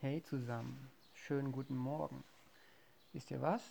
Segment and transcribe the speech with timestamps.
[0.00, 2.22] Hey zusammen, schönen guten Morgen.
[3.12, 3.62] Wisst ihr was?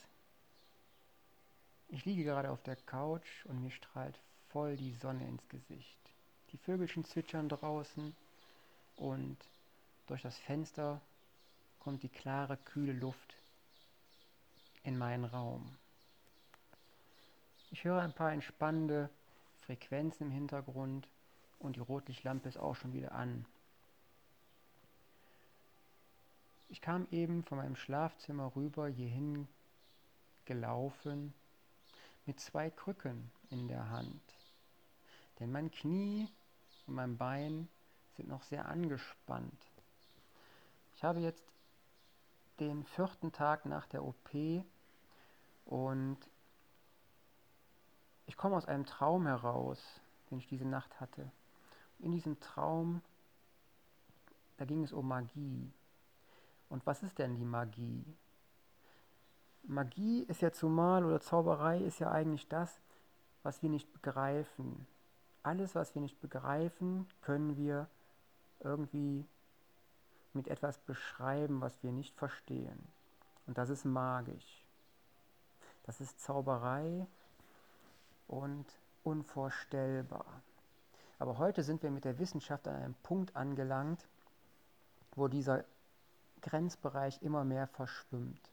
[1.88, 4.20] Ich liege gerade auf der Couch und mir strahlt
[4.50, 5.98] voll die Sonne ins Gesicht.
[6.52, 8.14] Die Vögelchen zwitschern draußen
[8.98, 9.38] und
[10.08, 11.00] durch das Fenster
[11.80, 13.34] kommt die klare, kühle Luft
[14.84, 15.78] in meinen Raum.
[17.72, 19.10] Ich höre ein paar entspannende
[19.66, 21.08] Frequenzen im Hintergrund
[21.60, 23.46] und die Rotlichtlampe ist auch schon wieder an.
[26.70, 29.48] Ich kam eben von meinem Schlafzimmer rüber hierhin
[30.46, 31.34] gelaufen
[32.26, 34.22] mit zwei Krücken in der Hand.
[35.40, 36.28] Denn mein Knie
[36.86, 37.70] und mein Bein
[38.18, 39.62] sind noch sehr angespannt.
[40.96, 41.44] Ich habe jetzt
[42.60, 44.30] den vierten Tag nach der OP
[45.66, 46.18] und
[48.26, 49.80] ich komme aus einem Traum heraus,
[50.30, 51.32] den ich diese Nacht hatte.
[52.00, 53.02] In diesem Traum,
[54.58, 55.72] da ging es um Magie.
[56.70, 58.04] Und was ist denn die Magie?
[59.64, 62.80] Magie ist ja zumal oder Zauberei ist ja eigentlich das,
[63.44, 64.88] was wir nicht begreifen.
[65.44, 67.88] Alles, was wir nicht begreifen, können wir
[68.60, 69.26] irgendwie
[70.34, 72.80] mit etwas beschreiben, was wir nicht verstehen.
[73.46, 74.66] Und das ist magisch.
[75.84, 77.08] Das ist Zauberei
[78.28, 78.66] und
[79.04, 80.26] unvorstellbar.
[81.20, 84.08] Aber heute sind wir mit der Wissenschaft an einem Punkt angelangt,
[85.16, 85.64] wo dieser
[86.42, 88.52] Grenzbereich immer mehr verschwimmt.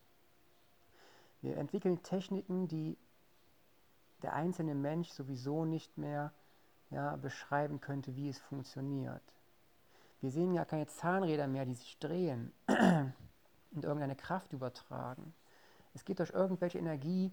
[1.41, 2.97] Wir entwickeln Techniken, die
[4.23, 6.33] der einzelne Mensch sowieso nicht mehr
[6.91, 9.23] ja, beschreiben könnte, wie es funktioniert.
[10.21, 15.35] Wir sehen ja keine Zahnräder mehr, die sich drehen und irgendeine Kraft übertragen.
[15.93, 17.31] Es geht durch irgendwelche Energie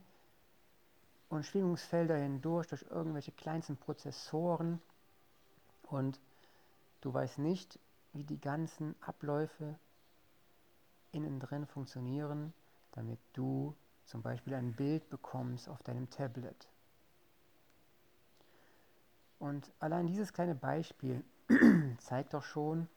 [1.29, 4.81] und Schwingungsfelder hindurch, durch irgendwelche kleinsten Prozessoren
[5.83, 6.19] und
[6.99, 7.79] du weißt nicht,
[8.13, 9.79] wie die ganzen Abläufe
[11.11, 12.53] innen drin funktionieren,
[12.91, 16.67] damit du zum Beispiel ein Bild bekommst auf deinem Tablet.
[19.39, 21.23] Und allein dieses kleine Beispiel
[21.99, 22.87] zeigt doch schon,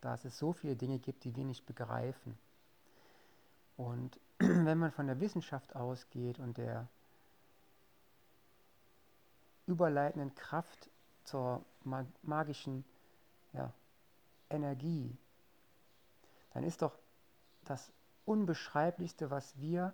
[0.00, 2.38] dass es so viele Dinge gibt, die wir nicht begreifen.
[3.76, 6.88] Und wenn man von der Wissenschaft ausgeht und der
[9.66, 10.90] überleitenden Kraft
[11.24, 11.64] zur
[12.22, 12.84] magischen
[13.52, 13.72] ja,
[14.48, 15.16] Energie,
[16.52, 16.98] dann ist doch
[17.64, 17.92] das
[18.24, 19.92] Unbeschreiblichste, was wir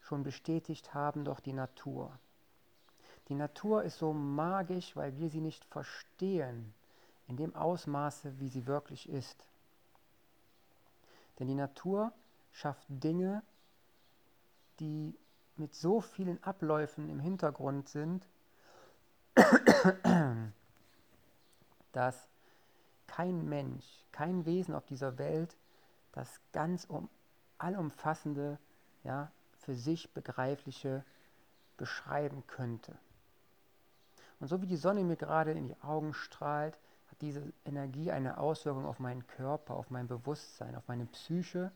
[0.00, 2.18] schon bestätigt haben, doch die Natur.
[3.28, 6.74] Die Natur ist so magisch, weil wir sie nicht verstehen
[7.26, 9.48] in dem Ausmaße, wie sie wirklich ist.
[11.38, 12.12] Denn die Natur
[12.52, 13.42] schafft Dinge,
[14.78, 15.14] die
[15.56, 18.28] mit so vielen Abläufen im Hintergrund sind,
[21.92, 22.28] dass
[23.06, 25.56] kein Mensch, kein Wesen auf dieser Welt
[26.16, 27.08] das ganz um,
[27.58, 28.58] allumfassende,
[29.04, 31.04] ja, für sich begreifliche
[31.76, 32.96] beschreiben könnte.
[34.40, 36.78] Und so wie die Sonne mir gerade in die Augen strahlt,
[37.08, 41.70] hat diese Energie eine Auswirkung auf meinen Körper, auf mein Bewusstsein, auf meine Psyche.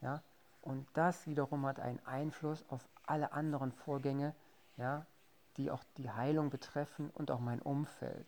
[0.00, 0.22] Ja?
[0.60, 4.34] Und das wiederum hat einen Einfluss auf alle anderen Vorgänge,
[4.76, 5.06] ja,
[5.56, 8.26] die auch die Heilung betreffen und auch mein Umfeld.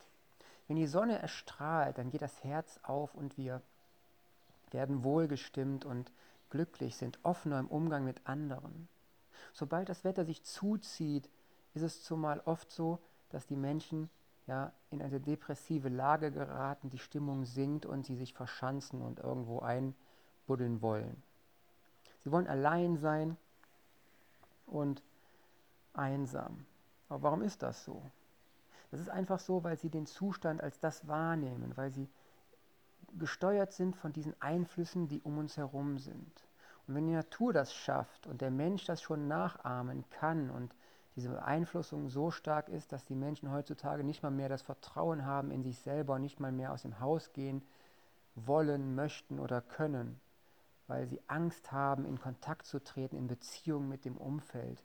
[0.69, 3.63] Wenn die Sonne erstrahlt, dann geht das Herz auf und wir
[4.77, 6.13] werden wohlgestimmt und
[6.51, 8.89] glücklich, sind offener im Umgang mit anderen.
[9.55, 11.31] Sobald das Wetter sich zuzieht,
[11.73, 12.99] ist es zumal oft so,
[13.31, 14.11] dass die Menschen
[14.47, 19.61] ja, in eine depressive Lage geraten, die Stimmung sinkt und sie sich verschanzen und irgendwo
[19.61, 21.23] einbuddeln wollen.
[22.23, 23.39] Sie wollen allein sein
[24.67, 25.03] und
[25.95, 26.67] einsam.
[27.09, 28.03] Aber warum ist das so?
[28.91, 32.09] Das ist einfach so, weil sie den Zustand als das wahrnehmen, weil sie
[33.19, 36.47] gesteuert sind von diesen Einflüssen, die um uns herum sind.
[36.87, 40.75] Und wenn die Natur das schafft und der Mensch das schon nachahmen kann und
[41.17, 45.51] diese Beeinflussung so stark ist, dass die Menschen heutzutage nicht mal mehr das Vertrauen haben
[45.51, 47.63] in sich selber, nicht mal mehr aus dem Haus gehen
[48.35, 50.21] wollen, möchten oder können,
[50.87, 54.85] weil sie Angst haben, in Kontakt zu treten, in Beziehung mit dem Umfeld,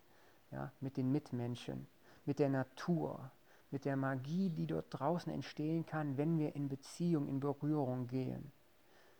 [0.51, 1.85] ja, mit den Mitmenschen,
[2.25, 3.29] mit der Natur,
[3.71, 8.51] mit der Magie, die dort draußen entstehen kann, wenn wir in Beziehung, in Berührung gehen,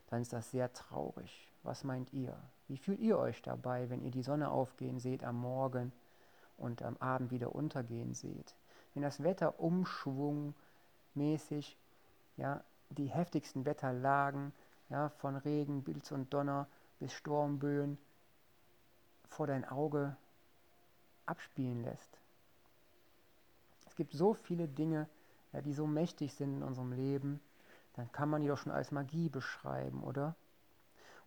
[0.08, 1.48] dann ist das sehr traurig.
[1.64, 2.38] Was meint ihr?
[2.68, 5.94] Wie fühlt ihr euch dabei, wenn ihr die Sonne aufgehen seht am Morgen
[6.58, 8.58] und am Abend wieder untergehen seht?
[8.94, 11.78] Wenn das Wetter umschwungmäßig,
[12.36, 14.52] ja, die heftigsten Wetterlagen,
[14.90, 16.68] ja, von Regen, Blitz und Donner
[17.00, 17.98] bis Sturmböen
[19.30, 20.18] vor dein Auge
[21.26, 22.21] abspielen lässt
[24.02, 25.08] gibt so viele Dinge,
[25.54, 27.40] ja, die so mächtig sind in unserem Leben,
[27.94, 30.36] dann kann man die doch schon als Magie beschreiben, oder?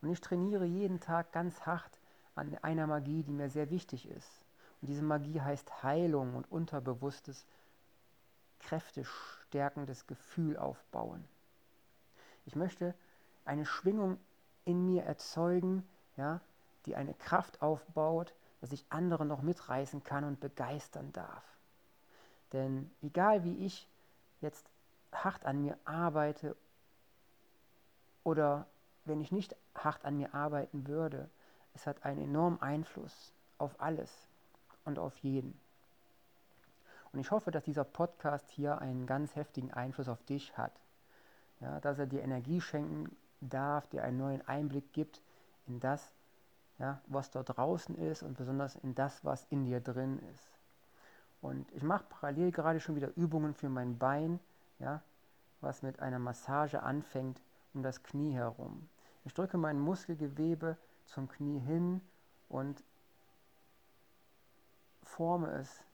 [0.02, 2.00] Und ich trainiere jeden Tag ganz hart
[2.34, 4.44] an einer Magie, die mir sehr wichtig ist.
[4.80, 7.46] Und diese Magie heißt Heilung und unterbewusstes,
[8.58, 11.24] kräftestärkendes Gefühl aufbauen.
[12.44, 12.92] Ich möchte
[13.44, 14.18] eine Schwingung
[14.64, 16.40] in mir erzeugen, ja,
[16.86, 21.53] die eine Kraft aufbaut, dass ich andere noch mitreißen kann und begeistern darf.
[22.54, 23.88] Denn egal wie ich
[24.40, 24.64] jetzt
[25.12, 26.56] hart an mir arbeite
[28.22, 28.66] oder
[29.04, 31.28] wenn ich nicht hart an mir arbeiten würde,
[31.74, 34.28] es hat einen enormen Einfluss auf alles
[34.84, 35.58] und auf jeden.
[37.12, 40.72] Und ich hoffe, dass dieser Podcast hier einen ganz heftigen Einfluss auf dich hat.
[41.60, 45.20] Ja, dass er dir Energie schenken darf, dir einen neuen Einblick gibt
[45.66, 46.12] in das,
[46.78, 50.53] ja, was dort draußen ist und besonders in das, was in dir drin ist.
[51.44, 54.40] Und ich mache parallel gerade schon wieder Übungen für mein Bein,
[54.78, 55.02] ja,
[55.60, 57.42] was mit einer Massage anfängt
[57.74, 58.88] um das Knie herum.
[59.26, 62.00] Ich drücke mein Muskelgewebe zum Knie hin
[62.48, 62.82] und
[65.02, 65.84] forme es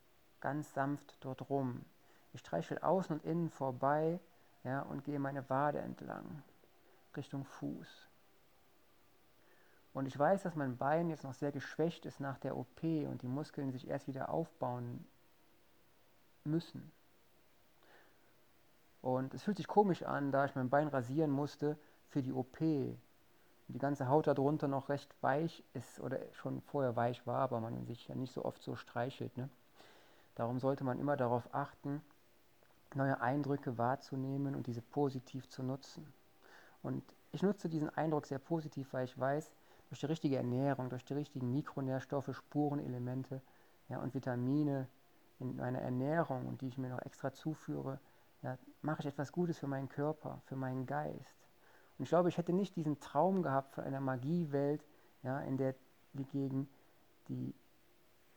[0.40, 1.84] ganz sanft dort rum.
[2.32, 4.20] Ich streichel außen und innen vorbei
[4.62, 6.44] ja, und gehe meine Wade entlang
[7.16, 8.08] Richtung Fuß.
[9.94, 13.22] Und ich weiß, dass mein Bein jetzt noch sehr geschwächt ist nach der OP und
[13.22, 15.04] die Muskeln sich erst wieder aufbauen
[16.44, 16.92] müssen.
[19.02, 21.78] Und es fühlt sich komisch an, da ich mein Bein rasieren musste
[22.08, 22.60] für die OP.
[22.60, 22.98] Und
[23.68, 27.86] die ganze Haut darunter noch recht weich ist oder schon vorher weich war, aber man
[27.86, 29.36] sich ja nicht so oft so streichelt.
[29.36, 29.48] Ne?
[30.34, 32.02] Darum sollte man immer darauf achten,
[32.94, 36.12] neue Eindrücke wahrzunehmen und diese positiv zu nutzen.
[36.82, 37.02] Und
[37.32, 39.52] ich nutze diesen Eindruck sehr positiv, weil ich weiß,
[39.88, 43.40] durch die richtige Ernährung, durch die richtigen Mikronährstoffe, Spurenelemente
[43.88, 44.88] ja, und Vitamine
[45.40, 47.98] in meiner Ernährung und die ich mir noch extra zuführe,
[48.42, 51.48] ja, mache ich etwas Gutes für meinen Körper, für meinen Geist.
[51.98, 54.84] Und ich glaube, ich hätte nicht diesen Traum gehabt von einer Magiewelt,
[55.22, 55.74] ja, in der
[56.12, 56.68] wir gegen
[57.28, 57.54] die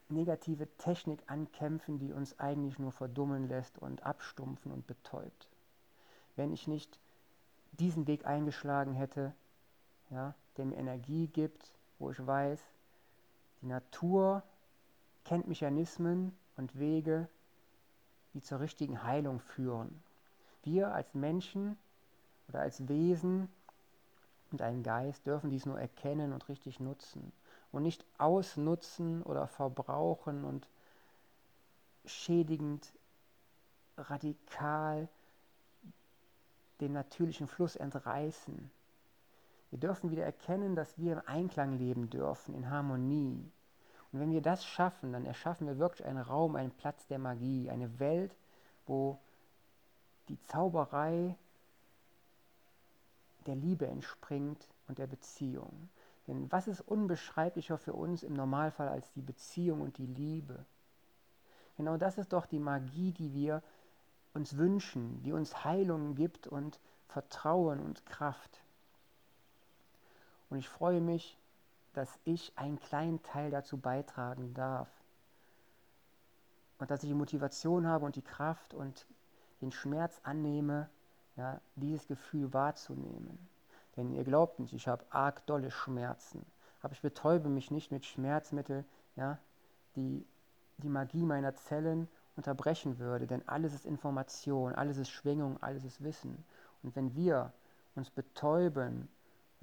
[0.09, 5.50] negative Technik ankämpfen, die uns eigentlich nur verdummen lässt und abstumpfen und betäubt.
[6.35, 7.00] Wenn ich nicht
[7.71, 9.33] diesen Weg eingeschlagen hätte,
[10.09, 12.61] ja, der mir Energie gibt, wo ich weiß,
[13.61, 14.44] die Natur
[15.23, 17.27] kennt Mechanismen und Wege,
[18.33, 20.01] die zur richtigen Heilung führen.
[20.63, 21.77] Wir als Menschen
[22.47, 23.50] oder als Wesen
[24.51, 27.31] und ein Geist dürfen dies nur erkennen und richtig nutzen
[27.71, 30.67] und nicht ausnutzen oder verbrauchen und
[32.05, 32.94] schädigend
[33.97, 35.07] radikal
[36.81, 38.71] dem natürlichen Fluss entreißen.
[39.71, 43.51] Wir dürfen wieder erkennen, dass wir im Einklang leben dürfen, in Harmonie.
[44.13, 47.69] Und wenn wir das schaffen, dann erschaffen wir wirklich einen Raum, einen Platz der Magie,
[47.71, 48.33] eine Welt,
[48.86, 49.19] wo
[50.30, 51.36] die Zauberei
[53.48, 55.89] der Liebe entspringt und der Beziehung.
[56.27, 60.63] Denn was ist unbeschreiblicher für uns im Normalfall als die Beziehung und die Liebe?
[61.75, 63.63] Genau das ist doch die Magie, die wir
[64.36, 68.62] uns wünschen, die uns Heilung gibt und Vertrauen und Kraft.
[70.50, 71.38] Und ich freue mich,
[71.93, 74.89] dass ich einen kleinen Teil dazu beitragen darf.
[76.79, 79.05] Und dass ich die Motivation habe und die Kraft und
[79.61, 80.89] den Schmerz annehme,
[81.35, 83.37] ja, dieses Gefühl wahrzunehmen.
[83.95, 86.45] Denn ihr glaubt nicht, ich habe arg dolle Schmerzen.
[86.81, 88.85] Aber ich betäube mich nicht mit Schmerzmitteln,
[89.15, 89.38] ja,
[89.95, 90.25] die
[90.77, 96.03] die Magie meiner Zellen unterbrechen würde, denn alles ist Information, alles ist Schwingung, alles ist
[96.03, 96.43] Wissen.
[96.81, 97.53] Und wenn wir
[97.95, 99.07] uns betäuben,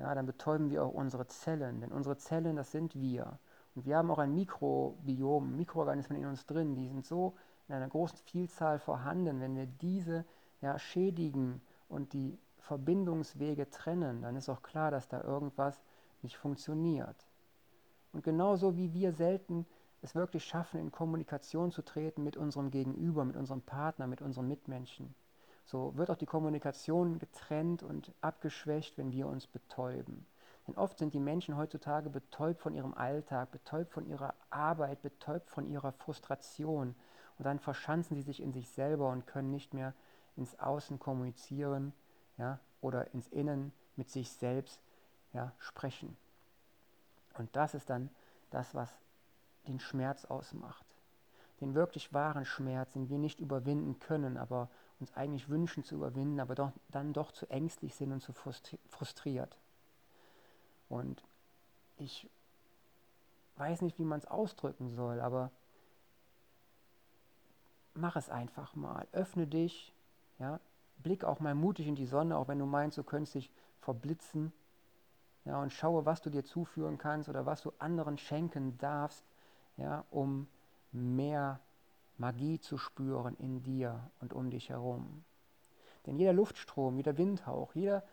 [0.01, 3.39] ja, dann betäuben wir auch unsere Zellen, denn unsere Zellen, das sind wir.
[3.75, 7.35] Und wir haben auch ein Mikrobiom, Mikroorganismen in uns drin, die sind so
[7.69, 9.41] in einer großen Vielzahl vorhanden.
[9.41, 10.25] Wenn wir diese
[10.63, 15.83] ja, schädigen und die Verbindungswege trennen, dann ist auch klar, dass da irgendwas
[16.23, 17.27] nicht funktioniert.
[18.13, 19.67] Und genauso wie wir selten
[20.03, 24.49] es wirklich schaffen, in Kommunikation zu treten mit unserem Gegenüber, mit unserem Partner, mit unseren
[24.49, 25.15] Mitmenschen.
[25.65, 30.27] So wird auch die Kommunikation getrennt und abgeschwächt, wenn wir uns betäuben.
[30.67, 35.51] Denn oft sind die Menschen heutzutage betäubt von ihrem Alltag, betäubt von ihrer Arbeit, betäubt
[35.51, 36.95] von ihrer Frustration.
[37.39, 39.95] Und dann verschanzen sie sich in sich selber und können nicht mehr
[40.37, 41.93] ins Außen kommunizieren
[42.37, 44.81] ja, oder ins Innen mit sich selbst
[45.33, 46.17] ja, sprechen.
[47.39, 48.11] Und das ist dann
[48.51, 48.91] das, was
[49.67, 50.85] den Schmerz ausmacht.
[51.61, 54.69] Den wirklich wahren Schmerz, den wir nicht überwinden können, aber
[55.01, 59.57] uns eigentlich wünschen zu überwinden, aber doch, dann doch zu ängstlich sind und zu frustriert.
[60.89, 61.23] Und
[61.97, 62.29] ich
[63.57, 65.51] weiß nicht, wie man es ausdrücken soll, aber
[67.95, 69.07] mach es einfach mal.
[69.13, 69.93] Öffne dich,
[70.39, 70.61] ja,
[70.99, 74.53] blick auch mal mutig in die Sonne, auch wenn du meinst, du könntest dich verblitzen.
[75.47, 79.25] Ja, und schaue, was du dir zuführen kannst oder was du anderen schenken darfst,
[79.79, 80.47] ja, um
[80.93, 81.61] mehr
[82.21, 85.25] Magie zu spüren in dir und um dich herum.
[86.05, 88.05] Denn jeder Luftstrom, jeder Windhauch, jeder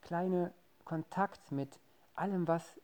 [0.00, 0.52] kleine
[0.86, 1.78] Kontakt mit
[2.14, 2.80] allem, was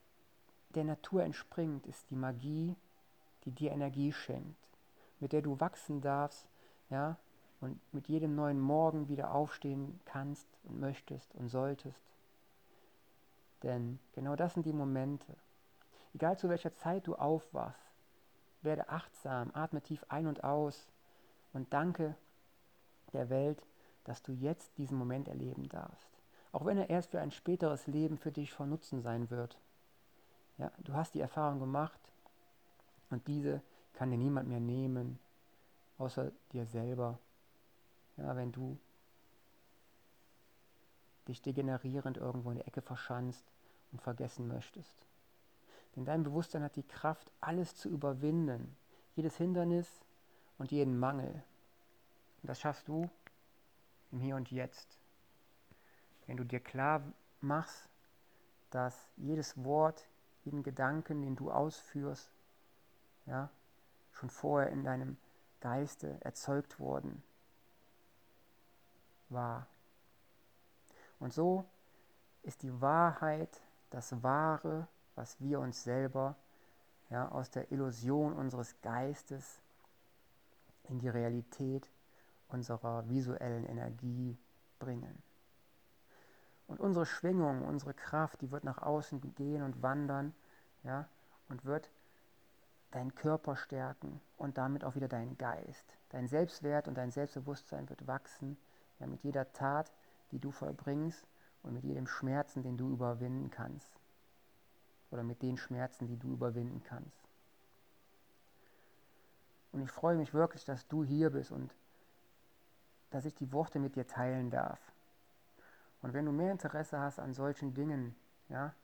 [0.75, 2.77] der Natur entspringt, ist die Magie,
[3.45, 4.69] die dir Energie schenkt,
[5.19, 6.47] mit der du wachsen darfst,
[6.91, 7.17] ja,
[7.63, 12.03] und mit jedem neuen Morgen wieder aufstehen kannst und möchtest und solltest.
[13.63, 15.35] Denn genau das sind die Momente.
[16.13, 17.94] Egal zu welcher Zeit du aufwachst,
[18.65, 20.89] werde achtsam, atme tief ein und aus
[21.53, 22.15] und danke
[23.13, 23.63] der Welt,
[24.05, 26.11] dass du jetzt diesen Moment erleben darfst.
[26.53, 29.59] Auch wenn er erst für ein späteres Leben für dich von Nutzen sein wird.
[30.59, 31.99] Ja, du hast die Erfahrung gemacht
[33.11, 33.61] und diese
[33.93, 35.19] kann dir niemand mehr nehmen,
[35.99, 37.19] außer dir selber.
[38.17, 38.79] Ja, wenn du
[41.27, 43.45] dich degenerierend irgendwo in der Ecke verschanzt
[43.93, 45.07] und vergessen möchtest.
[45.97, 48.77] Denn dein Bewusstsein hat die Kraft, alles zu überwinden,
[49.15, 49.89] jedes Hindernis
[50.59, 51.43] und jeden Mangel.
[52.43, 53.09] Und das schaffst du
[54.11, 54.99] im Hier und Jetzt.
[56.27, 57.03] Wenn du dir klar
[57.41, 57.89] machst,
[58.71, 60.09] dass jedes Wort,
[60.45, 62.31] jeden Gedanken, den du ausführst,
[63.27, 63.51] ja,
[64.13, 65.17] schon vorher in deinem
[65.61, 67.23] Geiste erzeugt worden
[69.29, 69.67] war.
[71.19, 71.65] Und so
[72.43, 73.61] ist die Wahrheit
[73.91, 76.37] das Wahre, was wir uns selber
[77.11, 79.61] ja, aus der Illusion unseres Geistes
[80.89, 81.89] in die Realität
[82.49, 84.37] unserer visuellen Energie
[84.79, 85.23] bringen.
[86.67, 90.35] Und unsere Schwingung, unsere Kraft, die wird nach außen gehen und wandern,
[90.83, 91.09] ja,
[91.49, 91.91] und wird
[92.91, 95.97] deinen Körper stärken und damit auch wieder deinen Geist.
[96.11, 98.57] Dein Selbstwert und dein Selbstbewusstsein wird wachsen,
[99.01, 99.93] ja, mit jeder Tat,
[100.31, 101.27] die du vollbringst
[101.63, 103.99] und mit jedem Schmerzen, den du überwinden kannst.
[105.15, 107.23] Oder mit den Schmerzen, die du überwinden kannst.
[109.71, 111.73] Und ich freue mich wirklich, dass du hier bist und
[113.11, 114.81] dass ich die Worte mit dir teilen darf.
[116.03, 118.17] Und wenn du mehr Interesse hast an solchen Dingen,
[118.49, 118.75] ja,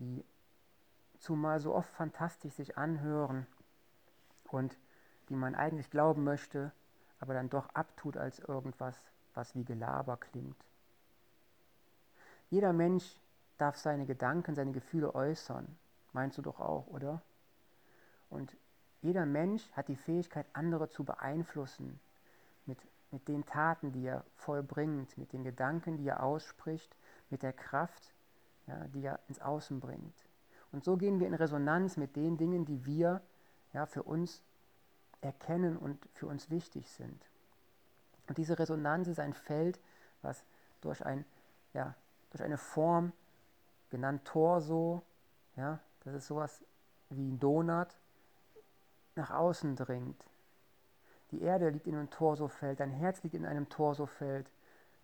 [0.00, 0.24] die
[1.20, 3.46] zumal so oft fantastisch sich anhören
[4.50, 4.76] und
[5.28, 6.72] die man eigentlich glauben möchte,
[7.20, 9.00] aber dann doch abtut als irgendwas,
[9.34, 10.56] was wie Gelaber klingt.
[12.50, 13.20] Jeder Mensch
[13.60, 15.66] darf seine Gedanken, seine Gefühle äußern.
[16.12, 17.22] Meinst du doch auch, oder?
[18.28, 18.56] Und
[19.02, 22.00] jeder Mensch hat die Fähigkeit, andere zu beeinflussen
[22.66, 22.78] mit,
[23.10, 26.94] mit den Taten, die er vollbringt, mit den Gedanken, die er ausspricht,
[27.30, 28.14] mit der Kraft,
[28.66, 30.14] ja, die er ins Außen bringt.
[30.72, 33.22] Und so gehen wir in Resonanz mit den Dingen, die wir
[33.72, 34.42] ja, für uns
[35.20, 37.26] erkennen und für uns wichtig sind.
[38.28, 39.80] Und diese Resonanz ist ein Feld,
[40.22, 40.44] was
[40.80, 41.24] durch, ein,
[41.74, 41.94] ja,
[42.30, 43.12] durch eine Form,
[43.90, 45.02] genannt Torso,
[45.56, 46.64] ja, das ist sowas
[47.10, 47.88] wie ein Donut,
[49.16, 50.24] nach außen dringt.
[51.30, 54.50] Die Erde liegt in einem Torsofeld, dein Herz liegt in einem Torsofeld,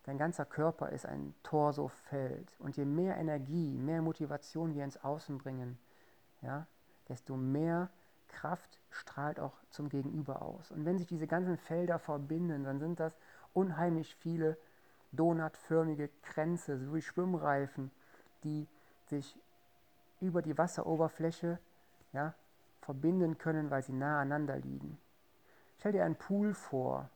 [0.03, 2.49] dein ganzer Körper ist ein Torsofeld.
[2.59, 5.77] Und je mehr Energie, mehr Motivation wir ins Außen bringen,
[6.41, 6.65] ja,
[7.07, 7.89] desto mehr
[8.27, 10.71] Kraft strahlt auch zum Gegenüber aus.
[10.71, 13.17] Und wenn sich diese ganzen Felder verbinden, dann sind das
[13.53, 14.57] unheimlich viele
[15.11, 17.91] donutförmige Kränze, so wie Schwimmreifen,
[18.43, 18.67] die
[19.07, 19.37] sich
[20.19, 21.59] über die Wasseroberfläche
[22.13, 22.33] ja,
[22.81, 24.97] verbinden können, weil sie nah aneinander liegen.
[25.77, 27.09] Stell dir einen Pool vor.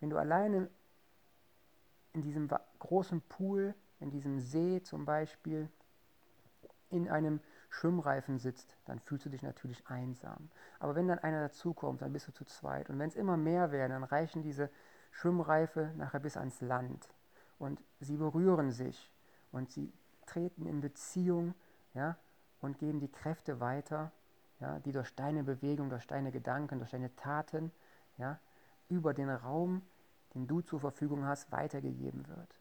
[0.00, 0.68] Wenn du alleine
[2.12, 2.48] in diesem
[2.78, 5.68] großen Pool, in diesem See zum Beispiel,
[6.90, 10.50] in einem Schwimmreifen sitzt, dann fühlst du dich natürlich einsam.
[10.78, 12.88] Aber wenn dann einer dazukommt, dann bist du zu zweit.
[12.88, 14.70] Und wenn es immer mehr werden, dann reichen diese
[15.10, 17.08] Schwimmreife nachher bis ans Land.
[17.58, 19.10] Und sie berühren sich
[19.50, 19.92] und sie
[20.26, 21.54] treten in Beziehung
[21.94, 22.16] ja,
[22.60, 24.12] und geben die Kräfte weiter,
[24.60, 27.72] ja, die durch deine Bewegung, durch deine Gedanken, durch deine Taten
[28.18, 28.38] ja,
[28.88, 29.82] über den Raum,
[30.34, 32.60] den du zur Verfügung hast, weitergegeben wird.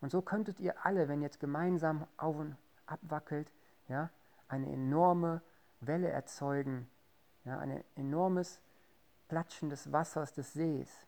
[0.00, 3.52] Und so könntet ihr alle, wenn jetzt gemeinsam auf und ab wackelt,
[3.88, 4.10] ja,
[4.48, 5.40] eine enorme
[5.80, 6.88] Welle erzeugen,
[7.44, 8.60] ja, ein enormes
[9.28, 11.06] Platschen des Wassers des Sees.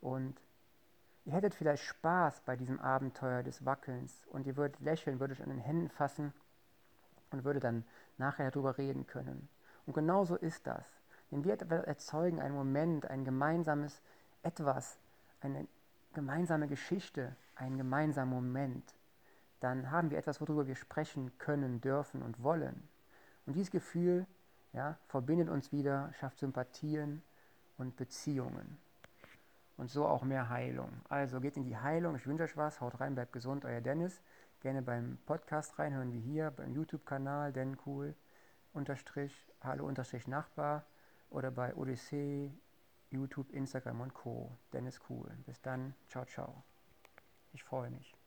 [0.00, 0.40] Und
[1.24, 5.44] ihr hättet vielleicht Spaß bei diesem Abenteuer des Wackelns und ihr würdet lächeln, würdet euch
[5.44, 6.32] an den Händen fassen
[7.30, 7.84] und würdet dann
[8.18, 9.48] nachher darüber reden können.
[9.86, 10.86] Und genauso ist das.
[11.30, 14.02] Denn wir erzeugen einen Moment, ein gemeinsames
[14.42, 14.98] Etwas,
[15.40, 15.66] eine
[16.12, 18.94] gemeinsame Geschichte, einen gemeinsamen Moment
[19.64, 22.86] dann haben wir etwas, worüber wir sprechen können, dürfen und wollen.
[23.46, 24.26] Und dieses Gefühl
[24.74, 27.22] ja, verbindet uns wieder, schafft Sympathien
[27.78, 28.76] und Beziehungen.
[29.76, 30.90] Und so auch mehr Heilung.
[31.08, 32.14] Also geht in die Heilung.
[32.16, 32.80] Ich wünsche euch was.
[32.80, 33.64] Haut rein, bleibt gesund.
[33.64, 34.22] Euer Dennis.
[34.60, 38.14] gerne beim Podcast reinhören, wie hier, beim YouTube-Kanal, denn cool,
[38.72, 40.86] unterstrich, hallo unterstrich Nachbar
[41.28, 42.50] oder bei Odyssee,
[43.10, 44.56] YouTube, Instagram und Co.
[44.72, 45.30] Dennis Cool.
[45.46, 46.64] Bis dann, ciao, ciao.
[47.52, 48.23] Ich freue mich.